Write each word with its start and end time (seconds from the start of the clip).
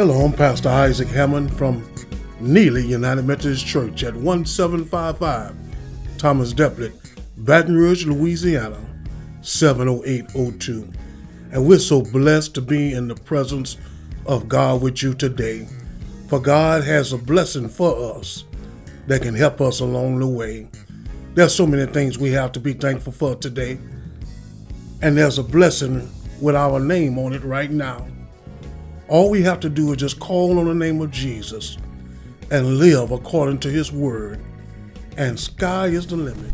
Hello, 0.00 0.24
I'm 0.24 0.32
Pastor 0.32 0.70
Isaac 0.70 1.08
Hammond 1.08 1.54
from 1.58 1.86
Neely 2.40 2.86
United 2.86 3.26
Methodist 3.26 3.66
Church 3.66 4.02
at 4.02 4.14
1755 4.16 5.54
Thomas 6.16 6.54
Delpit, 6.54 6.94
Baton 7.36 7.76
Rouge, 7.76 8.06
Louisiana 8.06 8.80
70802. 9.42 10.90
And 11.52 11.68
we're 11.68 11.78
so 11.78 12.00
blessed 12.00 12.54
to 12.54 12.62
be 12.62 12.94
in 12.94 13.08
the 13.08 13.14
presence 13.14 13.76
of 14.24 14.48
God 14.48 14.80
with 14.80 15.02
you 15.02 15.12
today. 15.12 15.68
For 16.28 16.40
God 16.40 16.82
has 16.84 17.12
a 17.12 17.18
blessing 17.18 17.68
for 17.68 18.16
us 18.16 18.44
that 19.06 19.20
can 19.20 19.34
help 19.34 19.60
us 19.60 19.80
along 19.80 20.20
the 20.20 20.26
way. 20.26 20.66
There's 21.34 21.54
so 21.54 21.66
many 21.66 21.84
things 21.92 22.18
we 22.18 22.30
have 22.30 22.52
to 22.52 22.58
be 22.58 22.72
thankful 22.72 23.12
for 23.12 23.34
today. 23.34 23.78
And 25.02 25.18
there's 25.18 25.36
a 25.36 25.44
blessing 25.44 26.10
with 26.40 26.56
our 26.56 26.80
name 26.80 27.18
on 27.18 27.34
it 27.34 27.44
right 27.44 27.70
now. 27.70 28.06
All 29.10 29.28
we 29.28 29.42
have 29.42 29.58
to 29.60 29.68
do 29.68 29.90
is 29.90 29.96
just 29.96 30.20
call 30.20 30.60
on 30.60 30.66
the 30.66 30.74
name 30.74 31.00
of 31.00 31.10
Jesus 31.10 31.78
and 32.52 32.78
live 32.78 33.10
according 33.10 33.58
to 33.58 33.68
his 33.68 33.90
word. 33.90 34.40
And 35.16 35.38
sky 35.38 35.88
is 35.88 36.06
the 36.06 36.14
limit. 36.14 36.52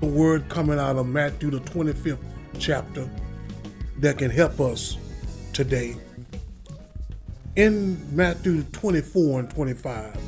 The 0.00 0.06
word 0.08 0.48
coming 0.48 0.80
out 0.80 0.96
of 0.96 1.06
Matthew, 1.06 1.50
the 1.50 1.60
25th 1.60 2.18
chapter, 2.58 3.08
that 3.98 4.18
can 4.18 4.32
help 4.32 4.60
us 4.60 4.98
today. 5.52 5.94
In 7.54 8.04
Matthew 8.16 8.64
24 8.64 9.38
and 9.40 9.50
25, 9.50 10.20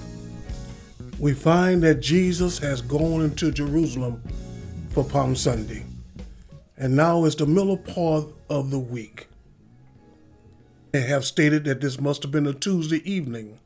we 1.19 1.35
find 1.35 1.83
that 1.83 1.97
Jesus 1.97 2.61
has 2.61 2.81
gone 2.81 3.23
into 3.23 3.51
Jerusalem 3.51 4.23
for 4.91 5.03
Palm 5.03 5.35
Sunday 5.35 5.88
and 6.79 6.95
now 6.95 7.25
is 7.25 7.35
the 7.35 7.47
middle 7.47 7.77
part 7.77 8.27
of 8.49 8.71
the 8.71 8.79
week. 8.79 9.27
They 10.93 11.01
have 11.03 11.25
stated 11.25 11.65
that 11.65 11.81
this 11.81 12.01
must 12.01 12.23
have 12.23 12.31
been 12.31 12.47
a 12.47 12.55
Tuesday 12.55 13.03
evening, 13.11 13.59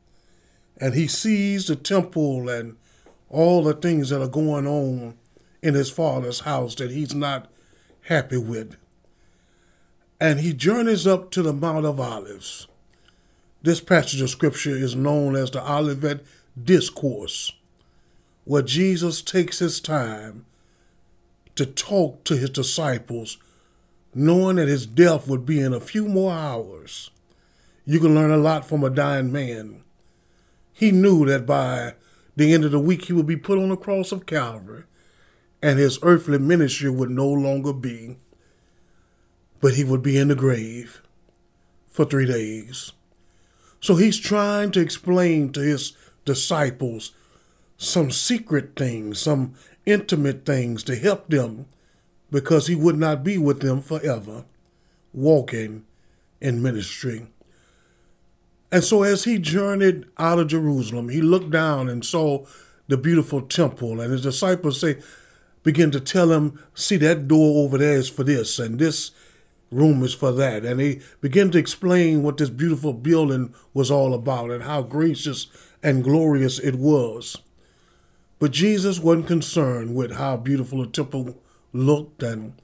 and 0.79 0.95
he 0.95 1.07
sees 1.07 1.67
the 1.67 1.77
temple 1.77 2.49
and 2.49 2.77
all 3.29 3.63
the 3.63 3.75
things 3.75 4.09
that 4.09 4.23
are 4.23 4.29
going 4.29 4.67
on 4.67 5.15
in 5.63 5.75
his 5.75 5.91
father's 5.91 6.41
house 6.41 6.75
that 6.77 6.91
he's 6.91 7.15
not 7.15 7.51
happy 8.03 8.39
with. 8.39 8.77
And 10.19 10.41
he 10.41 10.55
journeys 10.55 11.07
up 11.07 11.31
to 11.33 11.43
the 11.43 11.53
Mount 11.53 11.85
of 11.85 12.01
Olives. 12.01 12.67
This 13.61 13.81
passage 13.81 14.23
of 14.23 14.31
scripture 14.31 14.71
is 14.71 14.97
known 14.97 15.37
as 15.37 15.51
the 15.51 15.71
Olivet 15.71 16.25
Discourse, 16.61 17.53
where 18.45 18.63
Jesus 18.63 19.23
takes 19.23 19.59
his 19.59 19.81
time 19.81 20.47
to 21.57 21.67
talk 21.67 22.25
to 22.25 22.37
his 22.37 22.51
disciples, 22.51 23.39
knowing 24.15 24.57
that 24.57 24.69
his 24.69 24.87
death 24.87 25.29
would 25.29 25.47
be 25.47 25.61
in 25.61 25.73
a 25.73 25.81
few 25.81 26.07
more 26.07 26.33
hours. 26.33 27.11
You 27.85 28.01
can 28.01 28.15
learn 28.15 28.31
a 28.31 28.37
lot 28.37 28.65
from 28.65 28.85
a 28.85 28.91
dying 28.91 29.33
man. 29.33 29.83
He 30.73 30.91
knew 30.91 31.27
that 31.27 31.47
by 31.47 31.95
the 32.37 32.55
end 32.55 32.65
of 32.65 32.71
the 32.71 32.79
week 32.79 33.07
he 33.07 33.13
would 33.13 33.27
be 33.27 33.37
put 33.37 33.59
on 33.59 33.69
the 33.69 33.77
cross 33.77 34.13
of 34.13 34.27
Calvary 34.27 34.85
and 35.63 35.79
his 35.79 35.99
earthly 36.03 36.39
ministry 36.39 36.91
would 36.91 37.11
no 37.11 37.29
longer 37.29 37.73
be, 37.73 38.17
but 39.61 39.75
he 39.75 39.85
would 39.85 40.03
be 40.03 40.19
in 40.19 40.29
the 40.29 40.35
grave 40.35 41.03
for 41.87 42.05
three 42.05 42.27
days. 42.27 42.93
So 43.81 43.97
he's 43.97 44.19
trying 44.19 44.73
to 44.73 44.81
explain 44.81 45.53
to 45.53 45.61
his 45.61 45.97
disciples 46.25 47.13
some 47.77 48.11
secret 48.11 48.77
things, 48.77 49.21
some 49.21 49.55
intimate 49.87 50.45
things 50.45 50.83
to 50.85 50.97
help 50.97 51.29
them 51.29 51.67
because 52.31 52.67
he 52.67 52.75
would 52.75 52.99
not 52.99 53.23
be 53.23 53.39
with 53.39 53.61
them 53.61 53.83
forever, 53.83 54.45
walking 55.13 55.85
in 56.41 56.63
ministry. 56.63 57.27
And 58.71 58.83
so, 58.83 59.03
as 59.03 59.25
he 59.25 59.39
journeyed 59.39 60.07
out 60.19 60.39
of 60.39 60.49
Jerusalem, 60.49 61.11
he 61.11 61.21
looked 61.21 61.51
down 61.51 61.89
and 61.89 62.05
saw 62.05 62.47
the 62.89 62.97
beautiful 62.97 63.43
temple, 63.43 64.01
and 64.01 64.11
his 64.11 64.23
disciples 64.23 64.81
say, 64.81 64.99
begin 65.63 65.91
to 65.91 66.01
tell 66.01 66.33
him, 66.33 66.59
"See 66.75 66.97
that 66.97 67.29
door 67.29 67.65
over 67.65 67.79
there 67.79 67.97
is 67.97 68.09
for 68.09 68.25
this, 68.25 68.59
and 68.59 68.79
this 68.79 69.11
room 69.71 70.03
is 70.03 70.15
for 70.15 70.33
that." 70.33 70.65
And 70.65 70.81
he 70.81 71.01
began 71.21 71.51
to 71.51 71.59
explain 71.59 72.23
what 72.23 72.39
this 72.39 72.51
beautiful 72.51 72.93
building 72.93 73.55
was 73.73 73.91
all 73.91 74.15
about 74.15 74.51
and 74.51 74.65
how 74.65 74.83
gracious 74.83 75.47
and 75.83 76.03
glorious 76.03 76.59
it 76.59 76.75
was. 76.77 77.37
But 78.43 78.51
Jesus 78.51 78.99
wasn't 78.99 79.29
concerned 79.29 79.95
with 79.95 80.17
how 80.17 80.37
beautiful 80.37 80.81
the 80.81 80.91
temple 80.91 81.41
looked 81.73 82.25
and 82.25 82.55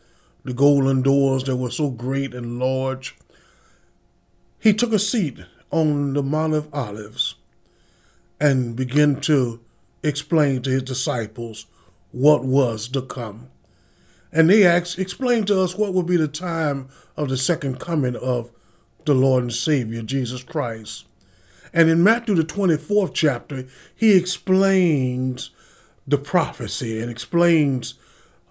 the 0.43 0.53
golden 0.53 1.03
doors 1.03 1.45
that 1.45 1.55
were 1.55 1.71
so 1.71 1.89
great 1.89 2.35
and 2.35 2.59
large. 2.59 3.17
He 4.59 4.75
took 4.75 4.93
a 4.93 4.99
seat 4.99 5.39
on 5.71 6.15
the 6.15 6.23
Mount 6.25 6.55
of 6.55 6.69
Olives 6.75 7.37
and 8.41 8.75
began 8.75 9.21
to 9.21 9.61
explain 10.03 10.63
to 10.63 10.71
his 10.71 10.83
disciples 10.83 11.67
what 12.11 12.45
was 12.45 12.89
to 12.89 13.01
come. 13.01 13.47
And 14.33 14.51
they 14.51 14.67
asked, 14.67 14.99
explain 14.99 15.45
to 15.45 15.61
us 15.61 15.79
what 15.79 15.95
would 15.95 16.07
be 16.07 16.17
the 16.17 16.27
time 16.27 16.89
of 17.17 17.29
the 17.29 17.37
second 17.37 17.79
coming 17.79 18.17
of 18.17 18.51
the 19.05 19.15
Lord 19.15 19.45
and 19.45 19.53
Savior, 19.53 20.03
Jesus 20.03 20.43
Christ. 20.43 21.05
And 21.73 21.89
in 21.89 22.03
Matthew, 22.03 22.35
the 22.35 22.43
24th 22.43 23.15
chapter, 23.15 23.67
he 23.95 24.17
explains 24.17 25.53
the 26.09 26.19
prophecy 26.19 27.01
and 27.01 27.11
explains 27.11 27.95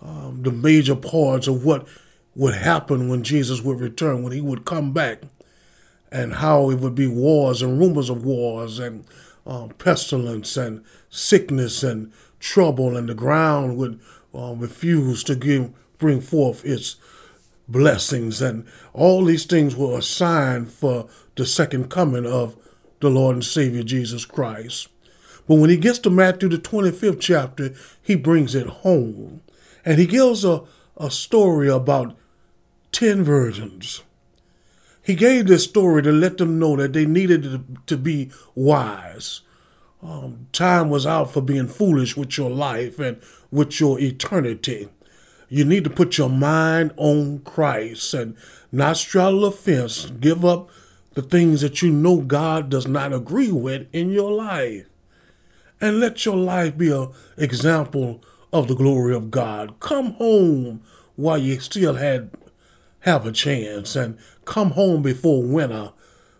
um, 0.01 0.43
the 0.43 0.51
major 0.51 0.95
parts 0.95 1.47
of 1.47 1.65
what 1.65 1.87
would 2.35 2.53
happen 2.53 3.09
when 3.09 3.23
Jesus 3.23 3.61
would 3.61 3.79
return, 3.79 4.21
when 4.21 4.31
he 4.31 4.41
would 4.41 4.63
come 4.63 4.93
back, 4.93 5.23
and 6.11 6.35
how 6.35 6.69
it 6.69 6.79
would 6.79 6.95
be 6.95 7.07
wars 7.07 7.61
and 7.61 7.79
rumors 7.79 8.09
of 8.09 8.23
wars 8.23 8.79
and 8.79 9.05
um, 9.45 9.69
pestilence 9.69 10.55
and 10.55 10.83
sickness 11.09 11.83
and 11.83 12.13
trouble, 12.39 12.95
and 12.95 13.09
the 13.09 13.15
ground 13.15 13.75
would 13.77 13.99
um, 14.33 14.59
refuse 14.59 15.23
to 15.23 15.35
give, 15.35 15.73
bring 15.97 16.21
forth 16.21 16.63
its 16.63 16.97
blessings. 17.67 18.41
And 18.41 18.65
all 18.93 19.25
these 19.25 19.45
things 19.45 19.75
were 19.75 19.97
a 19.97 20.01
sign 20.03 20.65
for 20.67 21.07
the 21.35 21.45
second 21.45 21.89
coming 21.89 22.25
of 22.25 22.55
the 22.99 23.09
Lord 23.09 23.35
and 23.35 23.45
Savior 23.45 23.83
Jesus 23.83 24.25
Christ. 24.25 24.89
But 25.47 25.55
when 25.55 25.69
he 25.69 25.77
gets 25.77 25.99
to 25.99 26.09
Matthew, 26.09 26.49
the 26.49 26.57
25th 26.57 27.19
chapter, 27.19 27.73
he 28.01 28.15
brings 28.15 28.53
it 28.53 28.67
home. 28.67 29.41
And 29.85 29.99
he 29.99 30.05
gives 30.05 30.43
a, 30.43 30.63
a 30.97 31.09
story 31.09 31.69
about 31.69 32.17
10 32.91 33.23
virgins. 33.23 34.03
He 35.01 35.15
gave 35.15 35.47
this 35.47 35.63
story 35.63 36.03
to 36.03 36.11
let 36.11 36.37
them 36.37 36.59
know 36.59 36.75
that 36.75 36.91
they 36.91 37.05
needed 37.05 37.43
to, 37.43 37.61
to 37.85 37.97
be 37.97 38.29
wise. 38.55 39.41
Um, 40.03 40.47
time 40.51 40.89
was 40.89 41.05
out 41.05 41.31
for 41.31 41.41
being 41.41 41.67
foolish 41.67 42.17
with 42.17 42.37
your 42.37 42.49
life 42.49 42.99
and 42.99 43.21
with 43.49 43.79
your 43.79 43.99
eternity. 43.99 44.89
You 45.47 45.63
need 45.63 45.85
to 45.85 45.89
put 45.89 46.17
your 46.17 46.29
mind 46.29 46.91
on 46.97 47.39
Christ 47.39 48.13
and 48.13 48.35
not 48.69 48.97
straddle 48.97 49.41
the 49.41 49.51
fence. 49.51 50.07
Give 50.07 50.43
up 50.43 50.69
the 51.13 51.21
things 51.21 51.61
that 51.61 51.81
you 51.81 51.89
know 51.89 52.17
God 52.17 52.69
does 52.69 52.85
not 52.85 53.13
agree 53.13 53.51
with 53.51 53.87
in 53.93 54.09
your 54.09 54.31
life 54.31 54.87
and 55.79 55.99
let 55.99 56.25
your 56.25 56.37
life 56.37 56.77
be 56.77 56.91
an 56.91 57.09
example 57.37 58.23
of 58.51 58.67
the 58.67 58.75
glory 58.75 59.13
of 59.13 59.31
God. 59.31 59.79
Come 59.79 60.13
home 60.13 60.81
while 61.15 61.37
you 61.37 61.59
still 61.59 61.95
had 61.95 62.31
have 63.01 63.25
a 63.25 63.31
chance 63.31 63.95
and 63.95 64.17
come 64.45 64.71
home 64.71 65.01
before 65.01 65.41
winter 65.41 65.91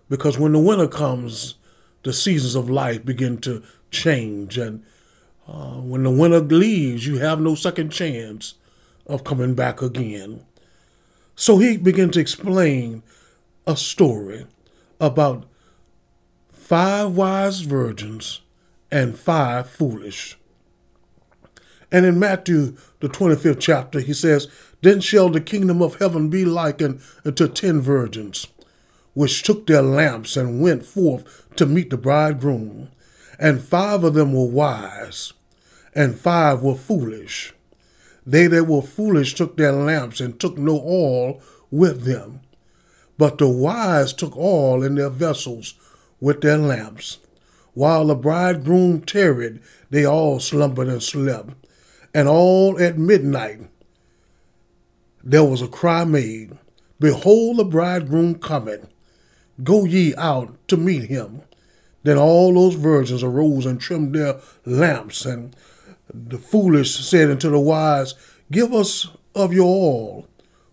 because 0.10 0.38
when 0.38 0.54
the 0.54 0.60
winter 0.60 0.88
comes 0.88 1.56
the 2.04 2.12
seasons 2.12 2.56
of 2.56 2.70
life 2.70 3.06
begin 3.06 3.38
to 3.38 3.64
change 3.92 4.58
and 4.58 4.84
uh, 5.48 5.76
when 5.76 6.04
the 6.04 6.12
winter 6.12 6.40
leaves 6.42 7.08
you 7.08 7.20
have 7.20 7.40
no 7.40 7.56
second 7.56 7.90
chance 7.90 8.56
of 9.06 9.24
coming 9.24 9.54
back 9.54 9.82
again 9.82 10.44
so 11.36 11.58
he 11.58 11.78
began 11.78 12.10
to 12.10 12.20
explain 12.20 13.02
a 13.66 13.78
story 13.78 14.46
about 15.00 15.46
five 16.50 17.16
wise 17.16 17.62
virgins 17.62 18.42
and 18.92 19.18
five 19.18 19.70
foolish. 19.70 20.38
And 21.92 22.06
in 22.06 22.20
Matthew, 22.20 22.76
the 23.00 23.08
25th 23.08 23.60
chapter, 23.60 24.00
he 24.00 24.14
says, 24.14 24.48
Then 24.82 25.00
shall 25.00 25.30
the 25.30 25.40
kingdom 25.40 25.82
of 25.82 25.96
heaven 25.96 26.30
be 26.30 26.44
likened 26.44 27.02
unto 27.24 27.48
ten 27.48 27.80
virgins, 27.80 28.48
which 29.14 29.44
took 29.44 29.68
their 29.68 29.82
lamps 29.82 30.36
and 30.36 30.62
went 30.62 30.86
forth 30.86 31.46
to 31.56 31.66
meet 31.66 31.90
the 31.90 31.98
bridegroom. 31.98 32.90
And 33.40 33.62
five 33.62 34.04
of 34.04 34.16
them 34.16 34.34
were 34.34 34.48
wise, 34.48 35.34
and 35.94 36.20
five 36.20 36.62
were 36.62 36.76
foolish. 36.76 37.54
They 38.26 38.48
that 38.48 38.66
were 38.66 38.82
foolish 38.82 39.36
took 39.36 39.56
their 39.56 39.72
lamps 39.72 40.20
and 40.20 40.38
took 40.38 40.58
no 40.58 40.82
oil 40.86 41.42
with 41.72 42.04
them. 42.04 42.42
But 43.18 43.38
the 43.38 43.48
wise 43.48 44.12
took 44.12 44.36
oil 44.36 44.84
in 44.84 44.96
their 44.96 45.10
vessels 45.10 45.76
with 46.20 46.42
their 46.42 46.58
lamps. 46.58 47.20
While 47.78 48.08
the 48.08 48.16
bridegroom 48.16 49.02
tarried, 49.02 49.60
they 49.92 50.04
all 50.04 50.40
slumbered 50.40 50.88
and 50.88 51.04
slept. 51.04 51.54
And 52.12 52.28
all 52.28 52.82
at 52.82 52.98
midnight 52.98 53.70
there 55.24 55.44
was 55.44 55.62
a 55.62 55.68
cry 55.68 56.04
made, 56.04 56.58
Behold, 57.00 57.58
the 57.58 57.64
bridegroom 57.64 58.40
cometh. 58.40 58.88
Go 59.64 59.86
ye 59.86 60.16
out 60.16 60.58
to 60.70 60.76
meet 60.76 61.04
him. 61.04 61.44
Then 62.02 62.18
all 62.18 62.52
those 62.56 62.74
virgins 62.74 63.22
arose 63.22 63.68
and 63.68 63.80
trimmed 63.80 64.16
their 64.16 64.40
lamps. 64.66 65.24
And 65.24 65.56
the 66.12 66.40
foolish 66.40 66.96
said 66.96 67.30
unto 67.30 67.52
the 67.52 67.60
wise, 67.60 68.16
Give 68.52 68.74
us 68.74 69.08
of 69.36 69.54
your 69.54 69.68
oil, 69.68 70.28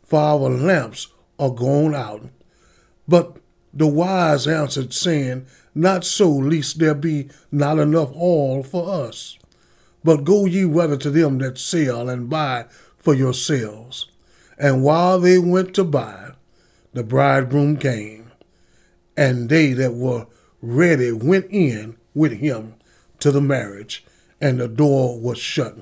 for 0.06 0.20
our 0.20 0.48
lamps 0.48 1.08
are 1.38 1.50
gone 1.50 1.94
out. 1.94 2.30
But 3.06 3.36
the 3.74 3.88
wise 3.88 4.46
answered, 4.46 4.94
saying, 4.94 5.44
Not 5.74 6.04
so, 6.04 6.30
lest 6.30 6.78
there 6.78 6.94
be 6.94 7.28
not 7.50 7.78
enough 7.78 8.12
oil 8.14 8.62
for 8.62 9.06
us. 9.06 9.38
But 10.04 10.24
go 10.24 10.44
ye 10.44 10.64
rather 10.64 10.96
to 10.98 11.10
them 11.10 11.38
that 11.38 11.58
sell 11.58 12.08
and 12.08 12.30
buy 12.30 12.66
for 12.98 13.14
yourselves. 13.14 14.06
And 14.58 14.82
while 14.84 15.18
they 15.18 15.38
went 15.38 15.74
to 15.74 15.84
buy, 15.84 16.32
the 16.92 17.02
bridegroom 17.02 17.76
came, 17.76 18.30
and 19.16 19.48
they 19.48 19.72
that 19.72 19.94
were 19.94 20.26
ready 20.62 21.10
went 21.10 21.46
in 21.50 21.96
with 22.14 22.32
him 22.32 22.74
to 23.18 23.32
the 23.32 23.40
marriage, 23.40 24.04
and 24.40 24.60
the 24.60 24.68
door 24.68 25.18
was 25.18 25.38
shut. 25.38 25.78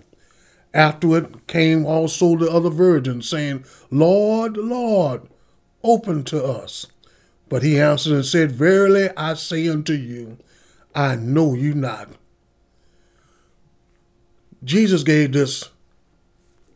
Afterward 0.72 1.46
came 1.46 1.84
also 1.84 2.36
the 2.36 2.50
other 2.50 2.70
virgins, 2.70 3.28
saying, 3.28 3.64
Lord, 3.90 4.56
Lord, 4.56 5.28
open 5.84 6.24
to 6.24 6.42
us. 6.42 6.86
But 7.52 7.62
he 7.62 7.78
answered 7.78 8.14
and 8.14 8.25
said, 8.25 8.50
Verily 8.52 9.10
I 9.14 9.34
say 9.34 9.69
unto 9.69 9.93
you, 9.93 10.38
I 10.94 11.16
know 11.16 11.52
you 11.52 11.75
not. 11.75 12.08
Jesus 14.64 15.02
gave 15.02 15.32
this 15.32 15.69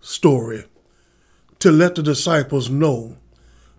story 0.03 0.67
to 1.61 1.73
let 1.73 1.95
the 1.95 2.03
disciples 2.03 2.69
know 2.69 3.17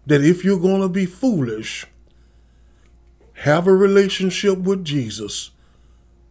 that 0.08 0.24
if 0.24 0.44
you're 0.44 0.58
going 0.58 0.82
to 0.82 0.90
be 0.90 1.06
foolish, 1.06 1.86
have 3.44 3.68
a 3.68 3.76
relationship 3.76 4.58
with 4.58 4.84
Jesus, 4.84 5.52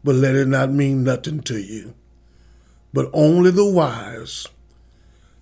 but 0.03 0.17
let 0.17 0.35
it 0.35 0.49
not 0.49 0.73
mean 0.73 1.05
nothing 1.05 1.43
to 1.43 1.61
you. 1.61 1.95
But 2.93 3.09
only 3.13 3.53
the 3.53 3.65
wise 3.65 4.49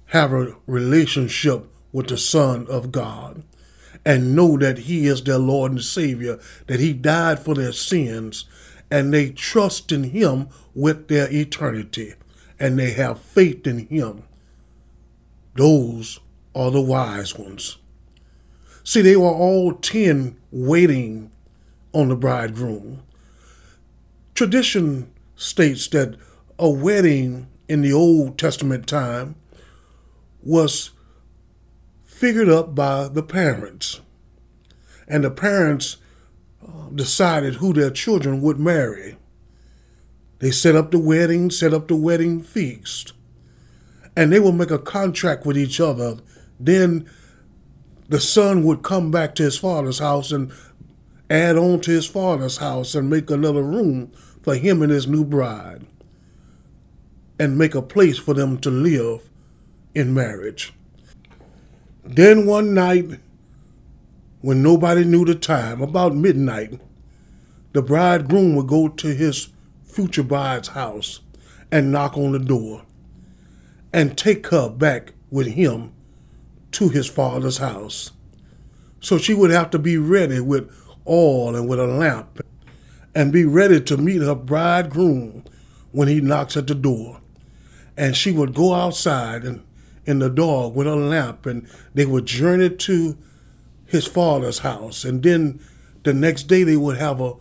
have 0.08 0.34
a 0.34 0.54
relationship 0.66 1.66
with 1.92 2.08
the 2.08 2.18
Son 2.18 2.66
of 2.68 2.92
God 2.92 3.42
and 4.04 4.36
know 4.36 4.56
that 4.58 4.78
He 4.78 5.06
is 5.06 5.22
their 5.22 5.38
Lord 5.38 5.72
and 5.72 5.82
Savior, 5.82 6.38
that 6.66 6.80
He 6.80 6.92
died 6.92 7.38
for 7.38 7.54
their 7.54 7.72
sins, 7.72 8.44
and 8.90 9.12
they 9.12 9.30
trust 9.30 9.92
in 9.92 10.04
Him 10.04 10.48
with 10.74 11.08
their 11.08 11.32
eternity, 11.32 12.14
and 12.58 12.78
they 12.78 12.92
have 12.92 13.20
faith 13.20 13.66
in 13.66 13.86
Him. 13.86 14.24
Those 15.56 16.20
are 16.54 16.70
the 16.70 16.80
wise 16.80 17.36
ones. 17.36 17.78
See, 18.82 19.00
they 19.00 19.16
were 19.16 19.24
all 19.26 19.72
ten 19.72 20.36
waiting 20.50 21.30
on 21.92 22.08
the 22.08 22.16
bridegroom. 22.16 23.02
Tradition 24.34 25.10
states 25.36 25.88
that 25.88 26.16
a 26.58 26.68
wedding 26.68 27.46
in 27.68 27.80
the 27.80 27.92
Old 27.92 28.36
Testament 28.36 28.86
time 28.86 29.36
was 30.42 30.90
figured 32.14 32.48
up 32.48 32.76
by 32.76 33.08
the 33.08 33.24
parents. 33.24 34.00
And 35.08 35.24
the 35.24 35.32
parents 35.32 35.96
uh, 36.62 36.88
decided 36.94 37.56
who 37.56 37.72
their 37.72 37.90
children 37.90 38.40
would 38.40 38.58
marry. 38.58 39.16
They 40.38 40.52
set 40.52 40.76
up 40.76 40.92
the 40.92 40.98
wedding, 41.00 41.50
set 41.50 41.74
up 41.74 41.88
the 41.88 41.96
wedding 41.96 42.40
feast, 42.40 43.14
and 44.16 44.32
they 44.32 44.38
would 44.38 44.54
make 44.54 44.70
a 44.70 44.78
contract 44.78 45.44
with 45.44 45.58
each 45.58 45.80
other. 45.80 46.18
Then 46.60 47.10
the 48.08 48.20
son 48.20 48.62
would 48.62 48.84
come 48.84 49.10
back 49.10 49.34
to 49.34 49.42
his 49.42 49.58
father's 49.58 49.98
house 49.98 50.30
and 50.30 50.52
add 51.28 51.56
on 51.56 51.80
to 51.80 51.90
his 51.90 52.06
father's 52.06 52.58
house 52.58 52.94
and 52.94 53.10
make 53.10 53.28
another 53.28 53.62
room 53.62 54.12
for 54.40 54.54
him 54.54 54.82
and 54.82 54.92
his 54.92 55.08
new 55.08 55.24
bride 55.24 55.84
and 57.40 57.58
make 57.58 57.74
a 57.74 57.82
place 57.82 58.18
for 58.18 58.34
them 58.34 58.56
to 58.58 58.70
live 58.70 59.28
in 59.96 60.14
marriage. 60.14 60.72
Then 62.04 62.44
one 62.44 62.74
night, 62.74 63.18
when 64.42 64.62
nobody 64.62 65.04
knew 65.04 65.24
the 65.24 65.34
time, 65.34 65.80
about 65.80 66.14
midnight, 66.14 66.78
the 67.72 67.80
bridegroom 67.80 68.54
would 68.56 68.66
go 68.66 68.88
to 68.88 69.14
his 69.14 69.48
future 69.82 70.22
bride's 70.22 70.68
house 70.68 71.20
and 71.72 71.90
knock 71.90 72.18
on 72.18 72.32
the 72.32 72.38
door 72.38 72.82
and 73.90 74.18
take 74.18 74.48
her 74.48 74.68
back 74.68 75.14
with 75.30 75.46
him 75.46 75.92
to 76.72 76.90
his 76.90 77.08
father's 77.08 77.56
house. 77.56 78.10
So 79.00 79.16
she 79.16 79.32
would 79.32 79.50
have 79.50 79.70
to 79.70 79.78
be 79.78 79.96
ready 79.96 80.40
with 80.40 80.70
oil 81.08 81.56
and 81.56 81.66
with 81.66 81.80
a 81.80 81.86
lamp 81.86 82.44
and 83.14 83.32
be 83.32 83.46
ready 83.46 83.80
to 83.80 83.96
meet 83.96 84.20
her 84.20 84.34
bridegroom 84.34 85.44
when 85.92 86.08
he 86.08 86.20
knocks 86.20 86.56
at 86.56 86.66
the 86.66 86.74
door. 86.74 87.20
And 87.96 88.14
she 88.14 88.30
would 88.30 88.54
go 88.54 88.74
outside 88.74 89.44
and 89.44 89.64
in 90.06 90.18
the 90.18 90.30
dog 90.30 90.74
with 90.74 90.86
a 90.86 90.96
lamp 90.96 91.46
and 91.46 91.68
they 91.94 92.04
would 92.04 92.26
journey 92.26 92.70
to 92.70 93.16
his 93.86 94.06
father's 94.06 94.60
house. 94.60 95.04
And 95.04 95.22
then 95.22 95.60
the 96.02 96.14
next 96.14 96.44
day 96.44 96.62
they 96.62 96.76
would 96.76 96.98
have 96.98 97.20
a 97.20 97.34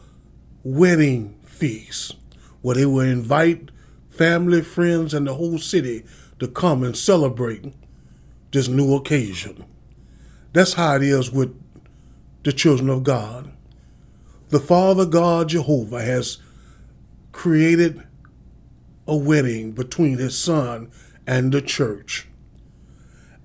wedding 0.63 1.39
feast 1.43 2.15
where 2.61 2.75
they 2.75 2.85
would 2.85 3.07
invite 3.07 3.69
family, 4.09 4.61
friends, 4.61 5.13
and 5.13 5.27
the 5.27 5.33
whole 5.33 5.57
city 5.57 6.03
to 6.39 6.47
come 6.47 6.83
and 6.83 6.95
celebrate 6.95 7.73
this 8.51 8.67
new 8.67 8.95
occasion. 8.95 9.65
That's 10.53 10.73
how 10.73 10.95
it 10.95 11.03
is 11.03 11.31
with 11.31 11.59
the 12.43 12.53
children 12.53 12.89
of 12.89 13.03
God. 13.03 13.51
The 14.49 14.59
Father 14.59 15.05
God 15.05 15.49
Jehovah 15.49 16.01
has 16.01 16.37
created 17.31 18.03
a 19.07 19.15
wedding 19.15 19.71
between 19.71 20.19
his 20.19 20.37
son 20.37 20.91
and 21.25 21.51
the 21.51 21.61
church. 21.61 22.27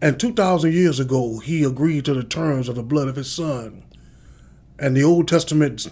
And 0.01 0.19
2,000 0.19 0.73
years 0.73 1.01
ago, 1.01 1.39
he 1.39 1.65
agreed 1.65 2.05
to 2.05 2.15
the 2.15 2.23
terms 2.23 2.69
of 2.69 2.77
the 2.77 2.83
blood 2.83 3.09
of 3.09 3.17
his 3.17 3.31
son. 3.31 3.83
And 4.79 4.97
the 4.97 5.03
Old 5.03 5.27
Testament 5.27 5.89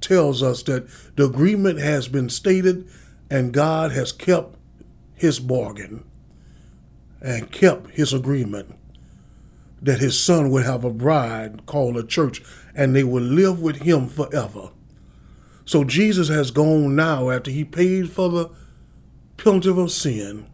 tells 0.00 0.42
us 0.42 0.62
that 0.64 0.86
the 1.16 1.24
agreement 1.24 1.80
has 1.80 2.08
been 2.08 2.28
stated 2.28 2.88
and 3.30 3.52
God 3.52 3.92
has 3.92 4.12
kept 4.12 4.56
his 5.14 5.40
bargain 5.40 6.04
and 7.20 7.50
kept 7.50 7.90
his 7.92 8.12
agreement 8.12 8.76
that 9.80 9.98
his 9.98 10.22
son 10.22 10.50
would 10.50 10.64
have 10.64 10.84
a 10.84 10.92
bride 10.92 11.66
called 11.66 11.96
a 11.96 12.04
church 12.04 12.42
and 12.74 12.94
they 12.94 13.02
would 13.02 13.22
live 13.22 13.60
with 13.60 13.82
him 13.82 14.06
forever. 14.06 14.70
So 15.64 15.82
Jesus 15.82 16.28
has 16.28 16.50
gone 16.50 16.94
now 16.94 17.30
after 17.30 17.50
he 17.50 17.64
paid 17.64 18.10
for 18.10 18.28
the 18.28 18.50
penalty 19.36 19.70
of 19.70 19.90
sin 19.90 20.46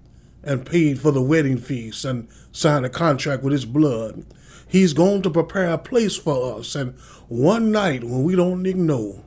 and 0.42 0.66
paid 0.66 1.00
for 1.00 1.10
the 1.10 1.22
wedding 1.22 1.58
feast 1.58 2.04
and 2.04 2.28
signed 2.52 2.86
a 2.86 2.90
contract 2.90 3.42
with 3.42 3.52
his 3.52 3.64
blood. 3.64 4.24
He's 4.66 4.92
going 4.92 5.22
to 5.22 5.30
prepare 5.30 5.70
a 5.70 5.78
place 5.78 6.16
for 6.16 6.58
us. 6.58 6.74
And 6.74 6.98
one 7.28 7.72
night 7.72 8.04
when 8.04 8.22
we 8.22 8.36
don't 8.36 8.66
even 8.66 8.86
know, 8.86 9.24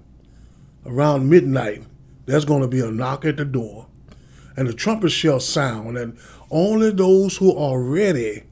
around 0.85 1.29
midnight, 1.29 1.83
there's 2.25 2.45
going 2.45 2.61
to 2.61 2.67
be 2.67 2.79
a 2.79 2.91
knock 2.91 3.25
at 3.25 3.37
the 3.37 3.45
door. 3.45 3.87
And 4.55 4.67
the 4.67 4.73
trumpet 4.73 5.09
shall 5.11 5.39
sound, 5.39 5.97
and 5.97 6.17
only 6.49 6.91
those 6.91 7.37
who 7.37 7.55
are 7.55 7.81
ready 7.81 8.43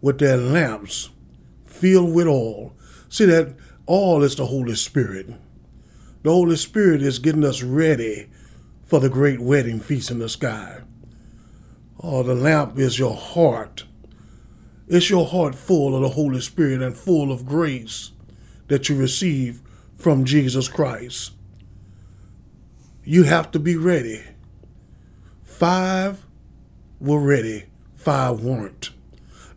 with 0.00 0.18
their 0.18 0.36
lamps 0.36 1.10
filled 1.64 2.14
with 2.14 2.26
oil. 2.26 2.74
See 3.08 3.26
that 3.26 3.54
all 3.86 4.22
is 4.22 4.36
the 4.36 4.46
Holy 4.46 4.74
Spirit. 4.74 5.28
The 6.22 6.30
Holy 6.30 6.56
Spirit 6.56 7.02
is 7.02 7.18
getting 7.18 7.44
us 7.44 7.62
ready 7.62 8.30
for 8.84 9.00
the 9.00 9.10
great 9.10 9.40
wedding 9.40 9.80
feast 9.80 10.10
in 10.10 10.18
the 10.18 10.28
sky. 10.28 10.83
Oh, 12.06 12.22
the 12.22 12.34
lamp 12.34 12.78
is 12.78 12.98
your 12.98 13.16
heart. 13.16 13.84
It's 14.88 15.08
your 15.08 15.24
heart 15.26 15.54
full 15.54 15.96
of 15.96 16.02
the 16.02 16.10
Holy 16.10 16.38
Spirit 16.42 16.82
and 16.82 16.94
full 16.94 17.32
of 17.32 17.46
grace 17.46 18.10
that 18.68 18.90
you 18.90 18.94
receive 18.94 19.62
from 19.96 20.26
Jesus 20.26 20.68
Christ. 20.68 21.32
You 23.04 23.22
have 23.22 23.50
to 23.52 23.58
be 23.58 23.74
ready. 23.74 24.22
Five 25.42 26.26
were 27.00 27.20
ready, 27.20 27.64
five 27.94 28.42
weren't. 28.42 28.90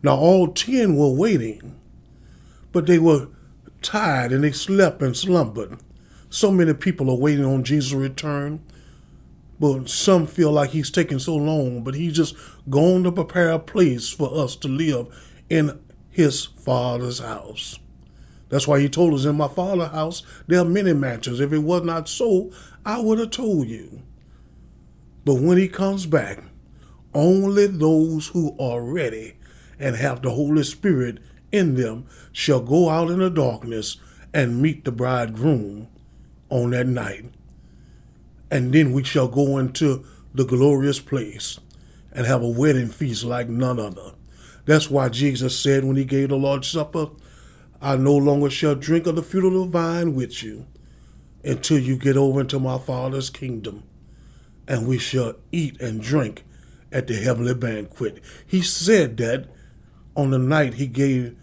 Now, 0.02 0.16
all 0.16 0.48
ten 0.48 0.96
were 0.96 1.12
waiting, 1.12 1.78
but 2.72 2.86
they 2.86 2.98
were 2.98 3.28
tired 3.82 4.32
and 4.32 4.42
they 4.42 4.52
slept 4.52 5.02
and 5.02 5.14
slumbered. 5.14 5.80
So 6.30 6.50
many 6.50 6.72
people 6.72 7.10
are 7.10 7.18
waiting 7.18 7.44
on 7.44 7.62
Jesus' 7.62 7.92
return, 7.92 8.64
but 9.60 9.88
some 9.88 10.26
feel 10.26 10.52
like 10.52 10.70
he's 10.70 10.90
taking 10.90 11.18
so 11.18 11.34
long, 11.34 11.82
but 11.82 11.94
he's 11.94 12.14
just 12.14 12.36
going 12.70 13.02
to 13.04 13.12
prepare 13.12 13.50
a 13.50 13.58
place 13.58 14.08
for 14.08 14.32
us 14.32 14.54
to 14.56 14.68
live 14.68 15.06
in 15.48 15.80
his 16.10 16.44
Father's 16.44 17.18
house. 17.18 17.78
That's 18.48 18.66
why 18.66 18.80
he 18.80 18.88
told 18.88 19.14
us, 19.14 19.24
In 19.24 19.36
my 19.36 19.48
Father's 19.48 19.90
house, 19.90 20.22
there 20.46 20.60
are 20.60 20.64
many 20.64 20.92
mansions. 20.92 21.40
If 21.40 21.52
it 21.52 21.58
was 21.58 21.82
not 21.82 22.08
so, 22.08 22.50
I 22.84 23.00
would 23.00 23.18
have 23.18 23.30
told 23.30 23.68
you. 23.68 24.02
But 25.24 25.34
when 25.34 25.58
he 25.58 25.68
comes 25.68 26.06
back, 26.06 26.42
only 27.14 27.66
those 27.66 28.28
who 28.28 28.56
are 28.58 28.82
ready 28.82 29.34
and 29.78 29.96
have 29.96 30.22
the 30.22 30.30
Holy 30.30 30.62
Spirit 30.62 31.18
in 31.52 31.74
them 31.74 32.06
shall 32.32 32.60
go 32.60 32.88
out 32.88 33.10
in 33.10 33.18
the 33.18 33.30
darkness 33.30 33.96
and 34.32 34.62
meet 34.62 34.84
the 34.84 34.92
bridegroom 34.92 35.88
on 36.50 36.70
that 36.70 36.86
night. 36.86 37.26
And 38.50 38.72
then 38.72 38.92
we 38.92 39.04
shall 39.04 39.28
go 39.28 39.58
into 39.58 40.04
the 40.34 40.44
glorious 40.44 41.00
place 41.00 41.58
and 42.12 42.26
have 42.26 42.42
a 42.42 42.48
wedding 42.48 42.88
feast 42.88 43.24
like 43.24 43.48
none 43.48 43.78
other. 43.78 44.12
That's 44.64 44.90
why 44.90 45.08
Jesus 45.08 45.58
said 45.58 45.84
when 45.84 45.96
he 45.96 46.04
gave 46.04 46.28
the 46.28 46.36
Lord's 46.36 46.68
Supper, 46.68 47.08
I 47.80 47.96
no 47.96 48.16
longer 48.16 48.50
shall 48.50 48.74
drink 48.74 49.06
of 49.06 49.16
the 49.16 49.22
fruit 49.22 49.46
of 49.46 49.52
the 49.52 49.64
vine 49.66 50.14
with 50.14 50.42
you 50.42 50.66
until 51.44 51.78
you 51.78 51.96
get 51.96 52.16
over 52.16 52.40
into 52.40 52.58
my 52.58 52.78
Father's 52.78 53.30
kingdom, 53.30 53.84
and 54.66 54.86
we 54.86 54.98
shall 54.98 55.34
eat 55.52 55.80
and 55.80 56.02
drink 56.02 56.44
at 56.90 57.06
the 57.06 57.14
heavenly 57.14 57.54
banquet. 57.54 58.20
He 58.46 58.60
said 58.62 59.16
that 59.18 59.48
on 60.16 60.30
the 60.30 60.38
night 60.38 60.74
he 60.74 60.86
gave 60.86 61.36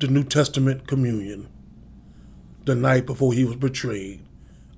the 0.00 0.08
New 0.08 0.24
Testament 0.24 0.86
communion, 0.86 1.48
the 2.64 2.74
night 2.74 3.04
before 3.04 3.32
he 3.32 3.44
was 3.44 3.56
betrayed. 3.56 4.24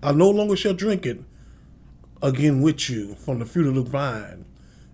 I 0.02 0.12
no 0.12 0.30
longer 0.30 0.56
shall 0.56 0.72
drink 0.72 1.04
it 1.04 1.22
again 2.22 2.62
with 2.62 2.88
you 2.88 3.14
from 3.16 3.38
the 3.38 3.44
fruit 3.44 3.66
of 3.66 3.74
the 3.74 3.82
vine 3.82 4.46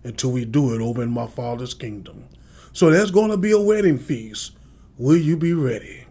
until 0.03 0.31
we 0.31 0.45
do 0.45 0.73
it 0.75 0.81
over 0.81 1.01
in 1.01 1.11
my 1.11 1.27
Father's 1.27 1.73
kingdom. 1.73 2.25
So 2.73 2.89
there's 2.89 3.11
going 3.11 3.31
to 3.31 3.37
be 3.37 3.51
a 3.51 3.59
wedding 3.59 3.97
feast. 3.97 4.51
Will 4.97 5.17
you 5.17 5.37
be 5.37 5.53
ready? 5.53 6.05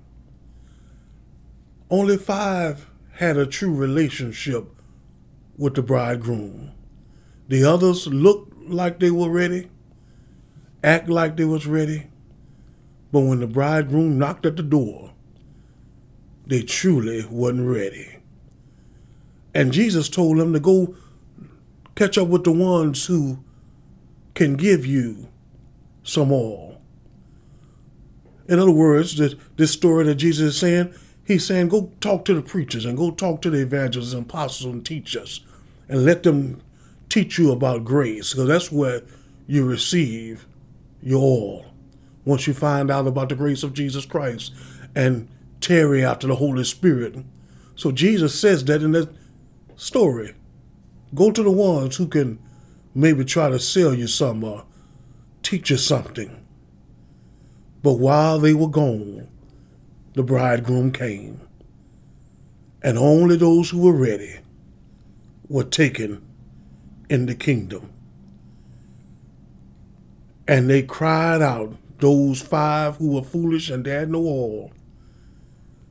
Only 1.90 2.16
five 2.16 2.86
had 3.12 3.36
a 3.36 3.46
true 3.46 3.74
relationship 3.74 4.66
with 5.56 5.74
the 5.74 5.82
bridegroom. 5.82 6.72
The 7.48 7.64
others 7.64 8.06
looked 8.06 8.56
like 8.68 8.98
they 8.98 9.10
were 9.10 9.30
ready, 9.30 9.68
act 10.82 11.08
like 11.08 11.36
they 11.36 11.44
was 11.44 11.66
ready, 11.66 12.08
but 13.12 13.20
when 13.20 13.40
the 13.40 13.46
bridegroom 13.46 14.18
knocked 14.18 14.46
at 14.46 14.56
the 14.56 14.62
door, 14.62 15.12
they 16.46 16.62
truly 16.62 17.24
wasn't 17.30 17.68
ready. 17.68 18.16
And 19.56 19.72
Jesus 19.72 20.10
told 20.10 20.36
them 20.36 20.52
to 20.52 20.60
go 20.60 20.94
catch 21.94 22.18
up 22.18 22.28
with 22.28 22.44
the 22.44 22.52
ones 22.52 23.06
who 23.06 23.38
can 24.34 24.54
give 24.54 24.84
you 24.84 25.28
some 26.02 26.30
oil. 26.30 26.78
In 28.50 28.58
other 28.58 28.70
words, 28.70 29.16
this, 29.16 29.34
this 29.56 29.70
story 29.70 30.04
that 30.04 30.16
Jesus 30.16 30.54
is 30.54 30.60
saying, 30.60 30.94
he's 31.24 31.46
saying, 31.46 31.68
go 31.68 31.90
talk 32.02 32.26
to 32.26 32.34
the 32.34 32.42
preachers 32.42 32.84
and 32.84 32.98
go 32.98 33.10
talk 33.10 33.40
to 33.42 33.50
the 33.50 33.62
evangelists 33.62 34.12
and 34.12 34.26
apostles 34.26 34.74
and 34.74 34.84
teachers 34.84 35.40
and 35.88 36.04
let 36.04 36.22
them 36.22 36.60
teach 37.08 37.38
you 37.38 37.50
about 37.50 37.82
grace 37.82 38.34
because 38.34 38.48
that's 38.48 38.70
where 38.70 39.00
you 39.46 39.64
receive 39.64 40.46
your 41.00 41.22
oil. 41.22 41.72
Once 42.26 42.46
you 42.46 42.52
find 42.52 42.90
out 42.90 43.06
about 43.06 43.30
the 43.30 43.34
grace 43.34 43.62
of 43.62 43.72
Jesus 43.72 44.04
Christ 44.04 44.52
and 44.94 45.30
tarry 45.62 46.04
after 46.04 46.26
the 46.26 46.36
Holy 46.36 46.64
Spirit. 46.64 47.16
So 47.74 47.90
Jesus 47.90 48.38
says 48.38 48.62
that 48.66 48.82
in 48.82 48.92
that 48.92 49.08
story. 49.76 50.34
Go 51.14 51.30
to 51.30 51.42
the 51.42 51.50
ones 51.50 51.96
who 51.96 52.06
can 52.08 52.38
maybe 52.94 53.24
try 53.24 53.48
to 53.50 53.58
sell 53.58 53.94
you 53.94 54.06
some 54.06 54.42
or 54.42 54.64
teach 55.42 55.70
you 55.70 55.76
something. 55.76 56.44
But 57.82 57.94
while 57.94 58.38
they 58.38 58.54
were 58.54 58.68
gone, 58.68 59.28
the 60.14 60.22
bridegroom 60.22 60.92
came. 60.92 61.40
And 62.82 62.98
only 62.98 63.36
those 63.36 63.70
who 63.70 63.80
were 63.80 63.96
ready 63.96 64.40
were 65.48 65.64
taken 65.64 66.22
in 67.08 67.26
the 67.26 67.34
kingdom. 67.34 67.92
And 70.48 70.68
they 70.68 70.82
cried 70.82 71.42
out, 71.42 71.76
those 71.98 72.42
five 72.42 72.96
who 72.96 73.12
were 73.12 73.22
foolish 73.22 73.70
and 73.70 73.84
they 73.84 73.90
had 73.90 74.10
no 74.10 74.18
oil. 74.18 74.70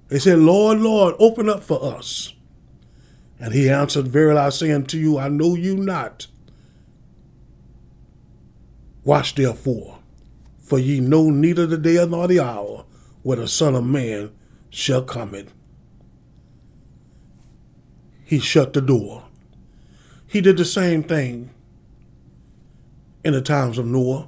They 0.08 0.20
said, 0.20 0.40
Lord, 0.40 0.80
Lord, 0.80 1.16
open 1.18 1.50
up 1.50 1.64
for 1.64 1.84
us. 1.84 2.35
And 3.40 3.54
he 3.54 3.70
answered, 3.70 4.08
Verily 4.08 4.40
I 4.40 4.50
say 4.50 4.72
unto 4.72 4.98
you, 4.98 5.18
I 5.18 5.28
know 5.28 5.56
you 5.56 5.76
not. 5.76 6.28
Watch 9.04 9.36
therefore, 9.36 10.00
for 10.64 10.80
ye 10.80 11.00
know 11.00 11.30
neither 11.30 11.68
the 11.68 11.78
day 11.78 12.04
nor 12.08 12.28
the 12.28 12.40
hour 12.40 12.86
where 13.22 13.38
the 13.38 13.48
Son 13.48 13.76
of 13.76 13.84
Man 13.84 14.32
shall 14.70 15.04
come 15.04 15.36
in. 15.36 15.50
He 18.24 18.40
shut 18.40 18.74
the 18.74 18.82
door. 18.82 19.26
He 20.28 20.42
did 20.42 20.58
the 20.58 20.66
same 20.66 21.04
thing 21.04 21.52
in 23.24 23.34
the 23.34 23.42
times 23.42 23.78
of 23.78 23.86
Noah. 23.86 24.28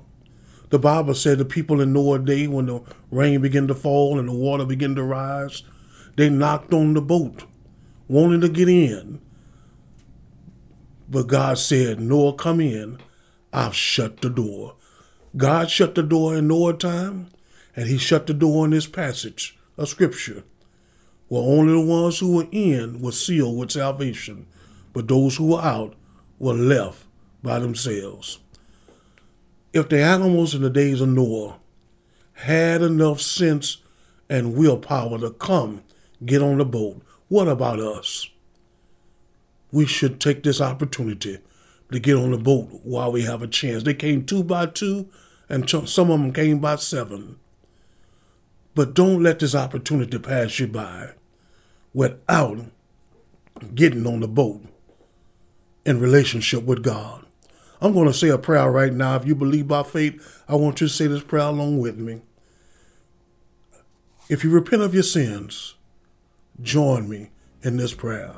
The 0.69 0.79
Bible 0.79 1.13
said 1.13 1.37
the 1.37 1.45
people 1.45 1.81
in 1.81 1.93
Noah 1.93 2.19
day, 2.19 2.47
when 2.47 2.67
the 2.67 2.81
rain 3.09 3.41
began 3.41 3.67
to 3.67 3.75
fall 3.75 4.19
and 4.19 4.27
the 4.27 4.33
water 4.33 4.65
began 4.65 4.95
to 4.95 5.03
rise, 5.03 5.63
they 6.15 6.29
knocked 6.29 6.73
on 6.73 6.93
the 6.93 7.01
boat, 7.01 7.43
wanting 8.07 8.41
to 8.41 8.49
get 8.49 8.69
in. 8.69 9.21
But 11.09 11.27
God 11.27 11.57
said, 11.57 11.99
Noah, 11.99 12.33
come 12.33 12.59
in. 12.59 12.99
I've 13.53 13.75
shut 13.75 14.21
the 14.21 14.29
door. 14.29 14.75
God 15.35 15.69
shut 15.69 15.95
the 15.95 16.03
door 16.03 16.35
in 16.35 16.47
Noah 16.47 16.73
time, 16.73 17.29
and 17.75 17.87
he 17.87 17.97
shut 17.97 18.27
the 18.27 18.33
door 18.33 18.65
in 18.65 18.71
this 18.71 18.87
passage 18.87 19.57
of 19.77 19.89
scripture, 19.89 20.43
where 21.27 21.41
only 21.41 21.73
the 21.73 21.81
ones 21.81 22.19
who 22.19 22.35
were 22.35 22.47
in 22.51 23.01
were 23.01 23.11
sealed 23.11 23.57
with 23.57 23.71
salvation, 23.71 24.47
but 24.93 25.07
those 25.07 25.37
who 25.37 25.47
were 25.47 25.61
out 25.61 25.95
were 26.39 26.53
left 26.53 27.05
by 27.43 27.59
themselves. 27.59 28.39
If 29.73 29.89
the 29.89 30.01
animals 30.01 30.55
in 30.55 30.61
the 30.61 30.69
days 30.69 31.01
of 31.01 31.09
Noah 31.09 31.59
had 32.33 32.81
enough 32.81 33.21
sense 33.21 33.77
and 34.29 34.55
willpower 34.55 35.19
to 35.19 35.31
come 35.31 35.83
get 36.25 36.41
on 36.41 36.57
the 36.57 36.65
boat, 36.65 37.01
what 37.29 37.47
about 37.47 37.79
us? 37.79 38.29
We 39.71 39.85
should 39.85 40.19
take 40.19 40.43
this 40.43 40.61
opportunity 40.61 41.39
to 41.91 41.99
get 41.99 42.15
on 42.15 42.31
the 42.31 42.37
boat 42.37 42.69
while 42.83 43.11
we 43.11 43.23
have 43.23 43.41
a 43.41 43.47
chance. 43.47 43.83
They 43.83 43.93
came 43.93 44.25
two 44.25 44.43
by 44.43 44.67
two, 44.67 45.09
and 45.49 45.69
some 45.69 46.11
of 46.11 46.19
them 46.19 46.33
came 46.33 46.59
by 46.59 46.77
seven. 46.77 47.37
But 48.75 48.93
don't 48.93 49.23
let 49.23 49.39
this 49.39 49.55
opportunity 49.55 50.19
pass 50.19 50.59
you 50.59 50.67
by 50.67 51.11
without 51.93 52.59
getting 53.73 54.05
on 54.05 54.19
the 54.19 54.27
boat 54.27 54.61
in 55.85 55.99
relationship 55.99 56.63
with 56.63 56.83
God. 56.83 57.25
I'm 57.81 57.93
going 57.93 58.07
to 58.07 58.13
say 58.13 58.29
a 58.29 58.37
prayer 58.37 58.71
right 58.71 58.93
now. 58.93 59.15
If 59.15 59.25
you 59.25 59.35
believe 59.35 59.67
by 59.67 59.83
faith, 59.83 60.43
I 60.47 60.55
want 60.55 60.81
you 60.81 60.87
to 60.87 60.93
say 60.93 61.07
this 61.07 61.23
prayer 61.23 61.47
along 61.47 61.79
with 61.79 61.97
me. 61.97 62.21
If 64.29 64.43
you 64.43 64.49
repent 64.49 64.81
of 64.81 64.93
your 64.93 65.03
sins, 65.03 65.75
join 66.61 67.07
me 67.07 67.29
in 67.63 67.77
this 67.77 67.93
prayer. 67.93 68.33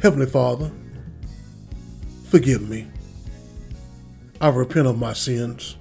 Heavenly 0.00 0.26
Father, 0.26 0.70
forgive 2.28 2.68
me. 2.68 2.86
I 4.40 4.48
repent 4.48 4.86
of 4.86 4.98
my 4.98 5.12
sins. 5.12 5.76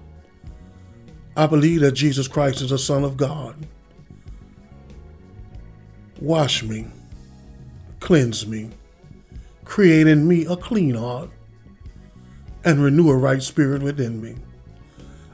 I 1.35 1.47
believe 1.47 1.81
that 1.81 1.93
Jesus 1.93 2.27
Christ 2.27 2.61
is 2.61 2.69
the 2.69 2.77
Son 2.77 3.03
of 3.03 3.17
God. 3.17 3.55
Wash 6.21 6.63
me, 6.63 6.87
cleanse 7.99 8.47
me, 8.47 8.69
create 9.65 10.07
in 10.07 10.27
me 10.27 10.45
a 10.45 10.55
clean 10.55 10.95
heart, 10.95 11.29
and 12.63 12.81
renew 12.81 13.09
a 13.09 13.17
right 13.17 13.41
spirit 13.43 13.81
within 13.81 14.21
me. 14.21 14.35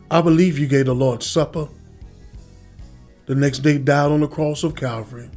I 0.10 0.22
believe 0.22 0.58
you 0.58 0.68
gave 0.68 0.86
the 0.86 0.96
Lord's 0.96 1.28
Supper. 1.28 1.68
The 3.28 3.36
next 3.36 3.60
day 3.60 3.78
died 3.78 4.12
on 4.12 4.22
the 4.22 4.28
cross 4.28 4.64
of 4.64 4.76
Calvary. 4.76 5.30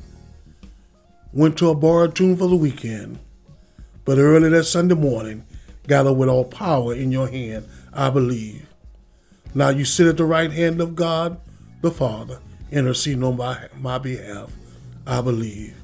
Went 1.32 1.56
to 1.58 1.70
a 1.70 1.74
borrowed 1.74 2.14
tomb 2.14 2.36
for 2.36 2.48
the 2.48 2.56
weekend. 2.56 3.18
But 4.04 4.18
early 4.18 4.48
that 4.50 4.64
Sunday 4.64 4.94
morning, 4.94 5.46
gathered 5.86 6.14
with 6.14 6.28
all 6.28 6.44
power 6.44 6.94
in 6.94 7.12
your 7.12 7.28
hand, 7.28 7.66
I 7.92 8.10
believe. 8.10 8.66
Now 9.54 9.68
you 9.70 9.84
sit 9.84 10.06
at 10.06 10.16
the 10.16 10.24
right 10.24 10.50
hand 10.50 10.80
of 10.80 10.94
God, 10.94 11.40
the 11.80 11.90
Father, 11.90 12.40
interceding 12.70 13.24
on 13.24 13.36
my, 13.36 13.68
my 13.78 13.98
behalf. 13.98 14.50
I 15.06 15.20
believe. 15.20 15.74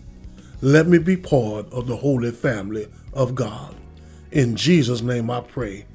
Let 0.60 0.86
me 0.86 0.98
be 0.98 1.16
part 1.16 1.72
of 1.72 1.86
the 1.86 1.96
holy 1.96 2.30
family 2.30 2.88
of 3.12 3.34
God. 3.34 3.74
In 4.30 4.56
Jesus' 4.56 5.02
name 5.02 5.30
I 5.30 5.40
pray. 5.40 5.86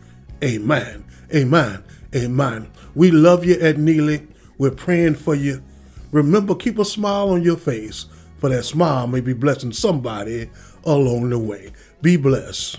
Amen. 0.44 1.06
Amen. 1.34 1.84
Amen. 2.16 2.70
We 2.96 3.12
love 3.12 3.46
you 3.46 3.58
Ed 3.60 3.78
Neely. 3.78 4.28
We're 4.58 4.72
praying 4.72 5.16
for 5.16 5.36
you. 5.36 5.64
Remember, 6.12 6.54
keep 6.54 6.78
a 6.78 6.86
smile 6.86 7.30
on 7.30 7.44
your 7.44 7.58
face, 7.58 8.06
for 8.44 8.50
that 8.50 8.66
smile 8.66 9.08
may 9.08 9.22
be 9.22 9.32
blessing 9.32 9.72
somebody 9.72 10.50
along 10.84 11.30
the 11.30 11.40
way. 11.40 11.72
Be 12.02 12.18
blessed. 12.18 12.78